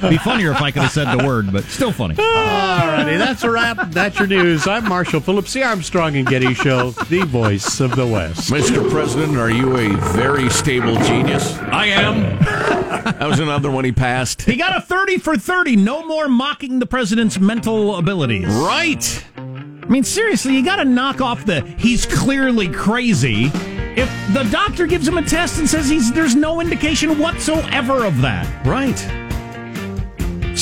[0.00, 2.14] Be funnier if I could have said the word, but still funny.
[2.14, 3.90] Alrighty, that's a wrap.
[3.90, 4.66] That's your news.
[4.66, 8.50] I'm Marshall Phillips, the Armstrong and Getty Show, the voice of the West.
[8.50, 8.88] Mr.
[8.90, 11.56] President, are you a very stable genius?
[11.58, 12.38] I am.
[13.04, 14.42] that was another one he passed.
[14.42, 15.76] He got a 30 for 30.
[15.76, 18.46] No more mocking the president's mental abilities.
[18.46, 19.24] Right.
[19.36, 23.50] I mean, seriously, you got to knock off the he's clearly crazy.
[23.96, 28.20] If the doctor gives him a test and says he's there's no indication whatsoever of
[28.20, 28.66] that.
[28.66, 29.25] Right.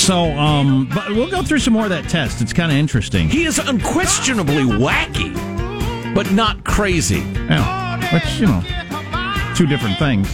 [0.04, 2.42] So, um, but we'll go through some more of that test.
[2.42, 3.26] It's kind of interesting.
[3.26, 5.34] He is unquestionably wacky,
[6.14, 7.20] but not crazy.
[7.20, 8.62] Yeah, which you know,
[9.56, 10.28] two different things.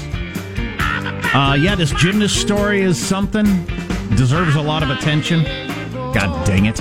[1.33, 3.45] Uh, yeah, this gymnast story is something
[4.17, 5.45] deserves a lot of attention.
[6.13, 6.81] God dang it,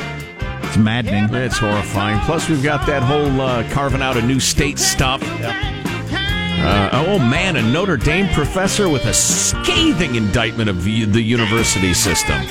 [0.64, 1.32] it's maddening.
[1.32, 2.20] It's horrifying.
[2.22, 5.22] Plus, we've got that whole uh, carving out a new state stuff.
[5.24, 11.94] Uh, oh man, a Notre Dame professor with a scathing indictment of the the university
[11.94, 12.42] system.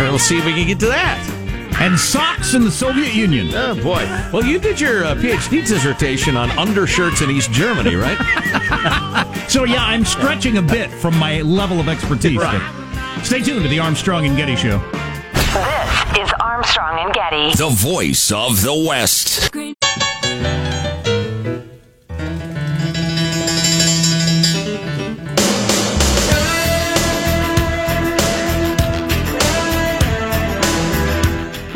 [0.00, 1.38] We'll see if we can get to that.
[1.80, 3.48] And socks in the Soviet Union.
[3.54, 4.04] Oh boy!
[4.32, 8.18] Well, you did your uh, PhD dissertation on undershirts in East Germany, right?
[9.48, 12.38] So yeah, I'm stretching a bit from my level of expertise.
[12.38, 13.20] Right.
[13.22, 14.78] Stay tuned to the Armstrong and Getty Show.
[14.78, 17.52] This is Armstrong and Getty.
[17.58, 19.50] The voice of the West.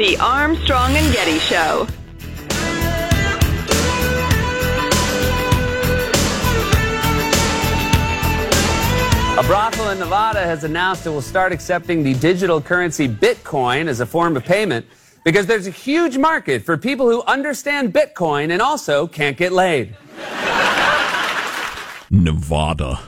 [0.07, 1.85] The Armstrong and Getty Show.
[9.37, 13.99] A brothel in Nevada has announced it will start accepting the digital currency Bitcoin as
[13.99, 14.87] a form of payment
[15.25, 19.97] because there's a huge market for people who understand Bitcoin and also can't get laid.
[22.13, 23.01] Nevada.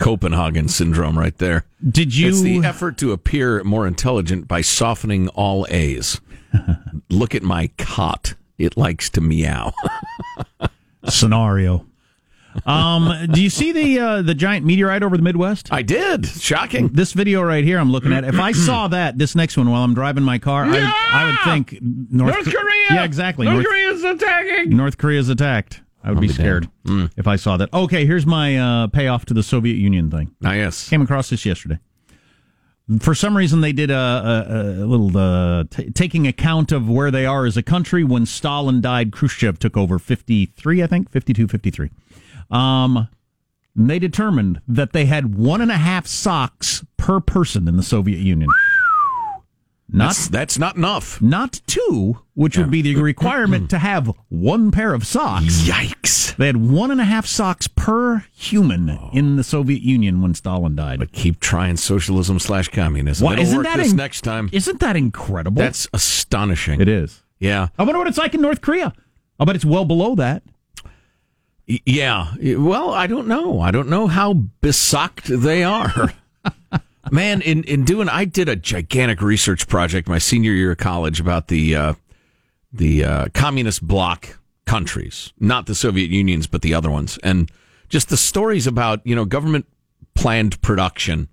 [0.00, 1.64] Copenhagen syndrome, right there.
[1.88, 6.20] Did you- It's the effort to appear more intelligent by softening all A's.
[7.10, 8.34] Look at my cot.
[8.58, 9.72] It likes to meow.
[11.08, 11.86] Scenario.
[12.66, 15.72] Um, do you see the uh, the giant meteorite over the Midwest?
[15.72, 16.26] I did.
[16.26, 16.88] Shocking.
[16.88, 18.24] This video right here I'm looking at.
[18.24, 20.78] If I saw that, this next one while I'm driving my car, I,
[21.12, 22.86] I would think North, North Korea!
[22.90, 23.46] Yeah, exactly.
[23.46, 24.76] North North, Korea's attacking!
[24.76, 25.80] North Korea's attacked.
[26.02, 26.68] I would I'll be be scared
[27.16, 27.72] if I saw that.
[27.72, 30.34] Okay, here's my uh, payoff to the Soviet Union thing.
[30.44, 30.88] Ah, yes.
[30.88, 31.78] Came across this yesterday.
[33.00, 37.12] For some reason, they did a, a, a little uh, t- taking account of where
[37.12, 38.02] they are as a country.
[38.02, 41.90] When Stalin died, Khrushchev took over 53, I think, 52, 53.
[42.50, 43.06] Um,
[43.76, 47.84] and they determined that they had one and a half socks per person in the
[47.84, 48.50] Soviet Union.
[49.92, 51.20] Not That's, that's not enough.
[51.20, 55.62] not two, which would be the requirement to have one pair of socks.
[55.62, 56.36] Yikes.
[56.36, 59.10] They had one and a half socks per human oh.
[59.12, 61.00] in the Soviet Union when Stalin died.
[61.00, 63.24] But keep trying socialism slash communism.
[63.24, 64.48] Why, It'll isn't work that in- next time.
[64.52, 65.60] Isn't that incredible?
[65.60, 66.80] That's astonishing.
[66.80, 67.22] it is.
[67.40, 67.68] Yeah.
[67.78, 68.92] I wonder what it's like in North Korea.
[69.40, 70.42] I bet it's well below that.
[71.68, 72.32] Y- Yeah.
[72.58, 73.60] Well, I don't know.
[73.60, 76.12] I don't know how besocked they are.
[77.10, 81.18] Man, in, in doing, I did a gigantic research project my senior year of college
[81.18, 81.94] about the uh,
[82.72, 87.50] the uh, communist bloc countries, not the Soviet Unions, but the other ones, and
[87.88, 89.66] just the stories about you know government
[90.14, 91.28] planned production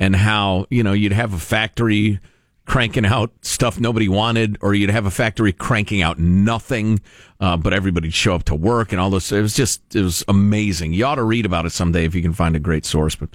[0.00, 2.18] and how you know you'd have a factory
[2.64, 7.00] cranking out stuff nobody wanted, or you'd have a factory cranking out nothing,
[7.38, 9.30] uh, but everybody'd show up to work and all this.
[9.30, 10.94] It was just it was amazing.
[10.94, 13.28] You ought to read about it someday if you can find a great source, but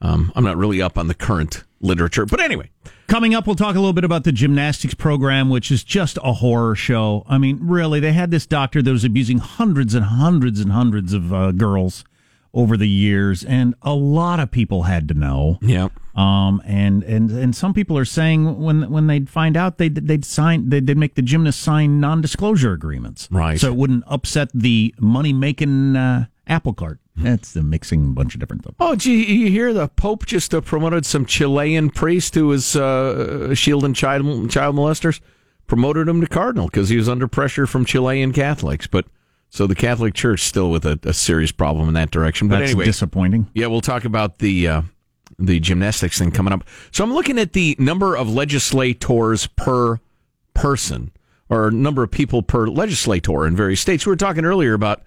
[0.00, 2.26] um, I'm not really up on the current literature.
[2.26, 2.70] But anyway,
[3.10, 6.34] Coming up, we'll talk a little bit about the gymnastics program, which is just a
[6.34, 7.24] horror show.
[7.28, 11.12] I mean, really, they had this doctor that was abusing hundreds and hundreds and hundreds
[11.12, 12.04] of uh, girls
[12.54, 15.58] over the years, and a lot of people had to know.
[15.60, 19.96] yeah, Um, and, and and some people are saying when when they'd find out they'd
[19.96, 23.58] they'd sign they'd, they'd make the gymnast sign non disclosure agreements, Right.
[23.58, 27.00] So it wouldn't upset the money making uh, apple cart.
[27.22, 28.74] That's the mixing a bunch of different stuff.
[28.80, 33.54] Oh, gee, you hear the Pope just uh, promoted some Chilean priest who was uh,
[33.54, 35.20] shielding child child molesters,
[35.66, 38.86] promoted him to cardinal because he was under pressure from Chilean Catholics.
[38.86, 39.06] But
[39.50, 42.48] so the Catholic Church still with a, a serious problem in that direction.
[42.48, 43.48] But That's anyway, disappointing.
[43.54, 44.82] Yeah, we'll talk about the uh,
[45.38, 46.64] the gymnastics thing coming up.
[46.92, 49.98] So I'm looking at the number of legislators per
[50.54, 51.10] person,
[51.48, 54.06] or number of people per legislator in various states.
[54.06, 55.02] We were talking earlier about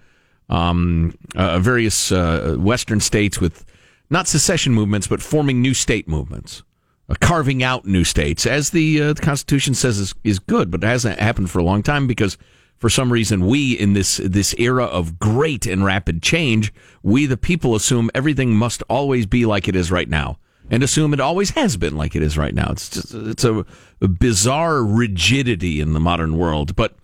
[0.50, 3.66] um, uh, various uh, Western states with
[4.10, 6.64] not secession movements, but forming new state movements,
[7.10, 10.84] uh, carving out new states, as the, uh, the Constitution says is, is good, but
[10.84, 12.38] it hasn't happened for a long time because
[12.84, 17.38] for some reason we in this this era of great and rapid change, we the
[17.38, 20.38] people assume everything must always be like it is right now.
[20.70, 22.72] And assume it always has been like it is right now.
[22.72, 23.66] It's just it's a,
[24.02, 26.76] a bizarre rigidity in the modern world.
[26.76, 26.96] But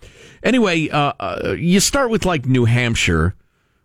[0.44, 3.36] anyway, uh, uh, you start with like New Hampshire,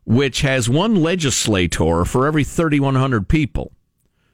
[0.05, 3.73] which has one legislator for every 3,100 people.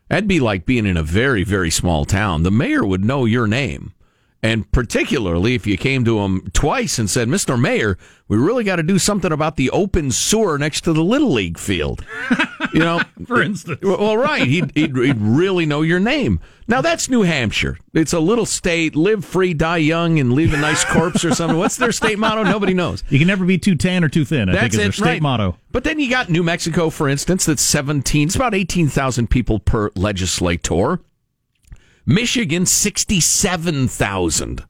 [0.08, 2.42] That'd be like being in a very, very small town.
[2.42, 3.94] The mayor would know your name.
[4.42, 7.60] And particularly if you came to him twice and said, Mr.
[7.60, 11.32] Mayor, we really got to do something about the open sewer next to the Little
[11.32, 12.04] League field.
[12.72, 13.80] You know, For instance.
[13.82, 14.46] well, right.
[14.46, 16.38] He'd, he'd, he'd really know your name.
[16.68, 17.78] Now, that's New Hampshire.
[17.94, 21.58] It's a little state, live free, die young, and leave a nice corpse or something.
[21.58, 22.44] What's their state motto?
[22.44, 23.02] Nobody knows.
[23.08, 24.48] You can never be too tan or too thin.
[24.48, 25.22] I That's think is their state right.
[25.22, 25.56] motto.
[25.72, 28.28] But then you got New Mexico, for instance, that's 17.
[28.28, 31.00] It's about 18,000 people per legislator.
[32.10, 34.64] Michigan, 67,000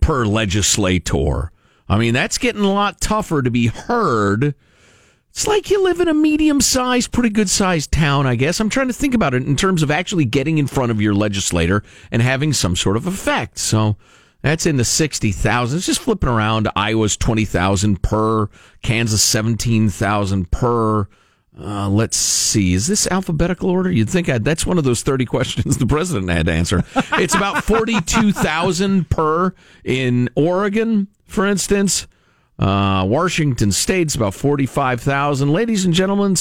[0.00, 1.52] per legislator.
[1.88, 4.56] I mean, that's getting a lot tougher to be heard.
[5.30, 8.58] It's like you live in a medium sized, pretty good sized town, I guess.
[8.58, 11.14] I'm trying to think about it in terms of actually getting in front of your
[11.14, 13.58] legislator and having some sort of effect.
[13.58, 13.96] So
[14.42, 15.76] that's in the 60,000.
[15.76, 16.68] It's just flipping around.
[16.74, 18.48] Iowa's 20,000 per,
[18.82, 21.06] Kansas 17,000 per.
[21.58, 22.74] Uh, let's see.
[22.74, 23.90] Is this alphabetical order?
[23.90, 26.82] You'd think I'd, that's one of those 30 questions the president had to answer.
[27.12, 32.06] It's about 42,000 per in Oregon, for instance.
[32.58, 35.52] Uh, Washington State's about 45,000.
[35.52, 36.36] Ladies and gentlemen,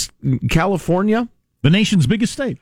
[0.50, 1.28] California,
[1.62, 2.58] The nation's biggest state.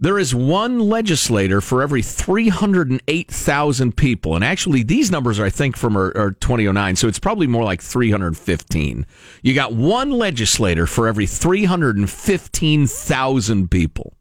[0.00, 4.34] There is one legislator for every 308,000 people.
[4.36, 7.64] And actually, these numbers, are, I think, from are, are 2009, so it's probably more
[7.64, 9.06] like 315.
[9.42, 14.14] You got one legislator for every 315,000 people.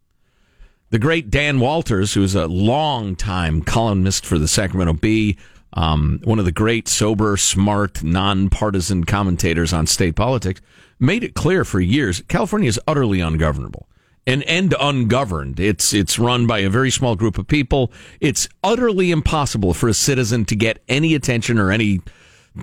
[0.90, 5.38] The great Dan Walters, who's a long-time columnist for the Sacramento Bee,
[5.74, 10.60] um, one of the great, sober, smart, nonpartisan commentators on state politics,
[11.00, 13.88] made it clear for years California is utterly ungovernable
[14.28, 15.60] and and ungoverned.
[15.60, 17.92] It's it's run by a very small group of people.
[18.20, 22.02] It's utterly impossible for a citizen to get any attention or any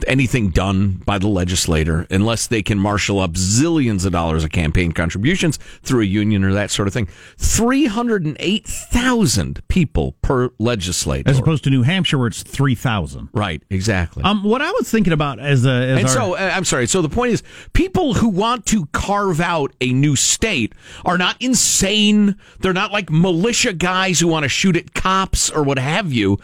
[0.06, 4.92] anything done by the legislator unless they can marshal up zillions of dollars of campaign
[4.92, 7.06] contributions through a union or that sort of thing.
[7.38, 11.30] 308,000 people per legislator.
[11.30, 13.30] As opposed to New Hampshire, where it's 3,000.
[13.32, 14.22] Right, exactly.
[14.22, 15.70] Um, what I was thinking about as a.
[15.70, 16.86] As and our, so, uh, I'm sorry.
[16.86, 21.36] So the point is, people who want to carve out a new state are not
[21.40, 22.36] insane.
[22.60, 26.38] They're not like militia guys who want to shoot at cops or what have you.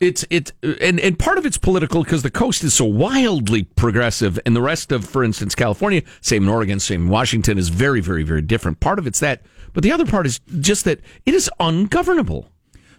[0.00, 4.38] It's it's and and part of it's political because the coast is so wildly progressive,
[4.46, 8.00] and the rest of, for instance, California, same in Oregon, same in Washington, is very,
[8.00, 8.80] very, very different.
[8.80, 9.42] Part of it's that,
[9.74, 12.48] but the other part is just that it is ungovernable.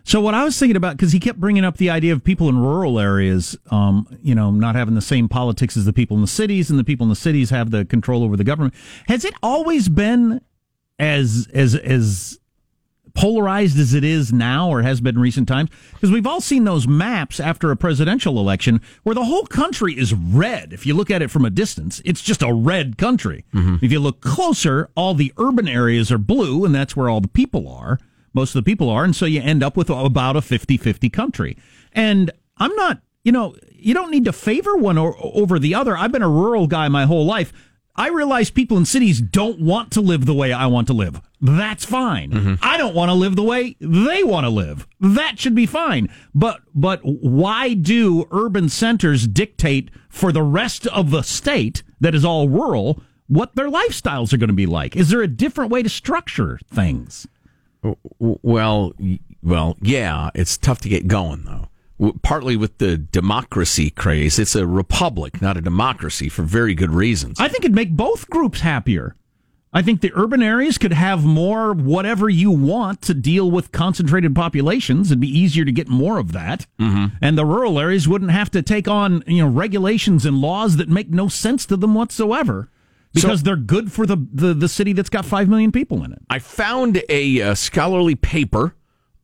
[0.04, 2.50] So what I was thinking about, because he kept bringing up the idea of people
[2.50, 6.22] in rural areas, um, you know, not having the same politics as the people in
[6.22, 8.76] the cities, and the people in the cities have the control over the government.
[9.08, 10.42] Has it always been
[11.00, 12.40] as as as
[13.14, 15.70] polarized as it is now, or has been in recent times?
[15.94, 20.14] Because we've all seen those maps after a presidential election where the whole country is
[20.14, 20.74] red.
[20.74, 23.46] If you look at it from a distance, it's just a red country.
[23.54, 23.84] Mm-hmm.
[23.84, 27.28] If you look closer, all the urban areas are blue, and that's where all the
[27.28, 28.00] people are
[28.34, 29.04] most of the people are.
[29.04, 31.58] And so you end up with about a 50 50 country.
[31.94, 35.98] And I'm not, you know, you don't need to favor one or, over the other.
[35.98, 37.52] I've been a rural guy my whole life.
[37.96, 41.22] I realize people in cities don't want to live the way I want to live.
[41.42, 42.32] That's fine.
[42.32, 42.54] Mm-hmm.
[42.62, 44.88] I don't want to live the way they want to live.
[45.00, 46.08] That should be fine.
[46.36, 52.24] But but why do urban centers dictate for the rest of the state that is
[52.24, 54.96] all rural what their lifestyles are going to be like?
[54.96, 57.28] Is there a different way to structure things?
[58.20, 58.94] Well,
[59.42, 61.70] well, yeah, it's tough to get going though.
[62.24, 67.40] Partly with the democracy craze, it's a republic, not a democracy, for very good reasons.
[67.40, 69.16] I think it'd make both groups happier.
[69.74, 74.36] I think the urban areas could have more whatever you want to deal with concentrated
[74.36, 75.10] populations.
[75.12, 76.68] It'd be easier to get more of that.
[76.80, 77.16] Mm-hmm.
[77.22, 80.90] And the rural areas wouldn't have to take on, you know, regulations and laws that
[80.90, 82.70] make no sense to them whatsoever
[83.14, 86.12] because So- they're good for the, the, the city that's got 5 million people in
[86.12, 86.20] it.
[86.30, 88.76] I found a uh, scholarly paper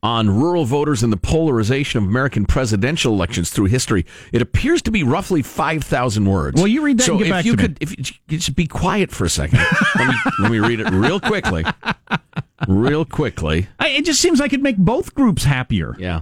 [0.03, 4.05] on rural voters and the polarization of American presidential elections through history.
[4.31, 6.57] It appears to be roughly 5,000 words.
[6.57, 7.63] Well, you read that so if you to me.
[7.63, 9.59] could, if you just be quiet for a second.
[9.95, 11.65] let, me, let me read it real quickly.
[12.67, 13.67] Real quickly.
[13.79, 15.95] I, it just seems like it'd make both groups happier.
[15.97, 16.21] Yeah.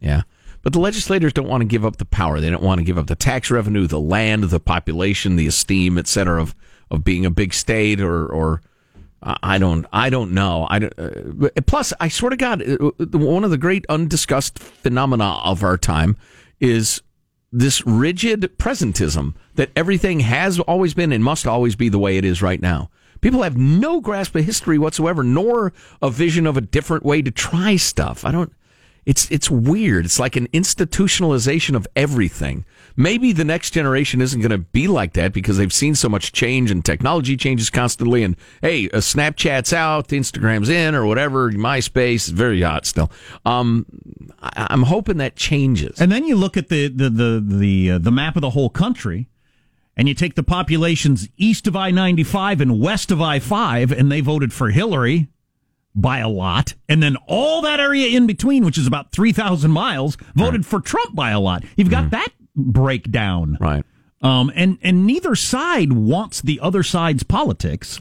[0.00, 0.22] Yeah.
[0.62, 2.40] But the legislators don't want to give up the power.
[2.40, 5.98] They don't want to give up the tax revenue, the land, the population, the esteem,
[5.98, 6.54] et cetera, of,
[6.90, 8.62] of being a big state or, or
[9.24, 10.66] I don't, I don't know.
[10.68, 15.40] I don't, uh, plus, I swear to God, uh, one of the great undiscussed phenomena
[15.44, 16.16] of our time
[16.60, 17.02] is
[17.50, 22.24] this rigid presentism that everything has always been and must always be the way it
[22.24, 22.90] is right now.
[23.20, 25.72] People have no grasp of history whatsoever, nor
[26.02, 28.24] a vision of a different way to try stuff.
[28.24, 28.52] I don't.
[29.06, 30.06] It's it's weird.
[30.06, 32.64] It's like an institutionalization of everything.
[32.96, 36.32] Maybe the next generation isn't going to be like that because they've seen so much
[36.32, 38.22] change and technology changes constantly.
[38.22, 41.50] And hey, uh, Snapchat's out, Instagram's in, or whatever.
[41.50, 43.10] MySpace is very hot still.
[43.44, 43.84] Um,
[44.40, 46.00] I, I'm hoping that changes.
[46.00, 48.70] And then you look at the the the the, uh, the map of the whole
[48.70, 49.28] country,
[49.96, 53.92] and you take the populations east of I ninety five and west of I five,
[53.92, 55.28] and they voted for Hillary
[55.94, 59.70] by a lot, and then all that area in between, which is about three thousand
[59.70, 61.64] miles, voted for Trump by a lot.
[61.76, 63.84] You've got that breakdown, right?
[64.22, 68.00] Um, and and neither side wants the other side's politics,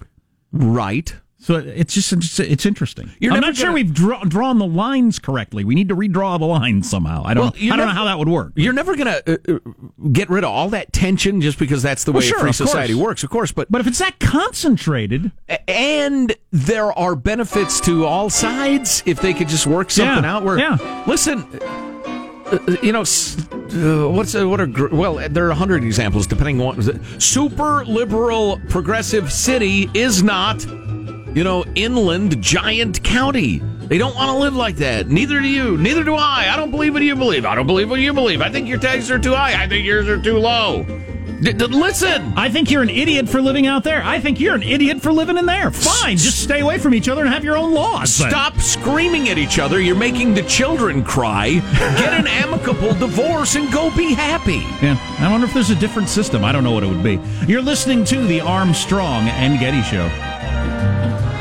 [0.51, 1.15] right?
[1.43, 3.11] So it's just it's, interesting.
[3.19, 5.65] You're I'm not sure gonna- we've draw, drawn the lines correctly.
[5.65, 7.23] We need to redraw the lines somehow.
[7.25, 7.53] I don't.
[7.59, 8.53] Well, I don't know how that would work.
[8.55, 12.05] You're never going to uh, uh, get rid of all that tension just because that's
[12.05, 12.69] the way sure, free of course.
[12.69, 13.51] society works, of course.
[13.51, 15.33] But But if it's that concentrated,
[15.67, 20.43] and there are benefits to all sides if they could just work something Yeah, out.
[20.45, 21.03] Where yeah.
[21.07, 25.83] listen, uh, you know, uh, what's uh, what are gr- well, there are a hundred
[25.83, 30.65] examples depending on what super liberal progressive city is not,
[31.35, 33.59] you know, inland giant county.
[33.59, 35.07] They don't want to live like that.
[35.09, 35.77] Neither do you.
[35.77, 36.47] Neither do I.
[36.51, 37.45] I don't believe what you believe.
[37.45, 38.41] I don't believe what you believe.
[38.41, 39.61] I think your taxes are too high.
[39.61, 40.83] I think yours are too low.
[41.41, 42.33] D- d- listen.
[42.37, 44.01] I think you're an idiot for living out there.
[44.01, 45.69] I think you're an idiot for living in there.
[45.71, 48.17] Fine, just stay away from each other and have your own laws.
[48.17, 48.29] then.
[48.29, 49.81] Stop screaming at each other.
[49.81, 51.55] You're making the children cry.
[51.99, 54.59] Get an amicable divorce and go be happy.
[54.81, 56.45] Yeah, I wonder if there's a different system.
[56.45, 57.19] I don't know what it would be.
[57.45, 60.07] You're listening to the Armstrong and Getty Show.
[60.63, 61.32] Thank you.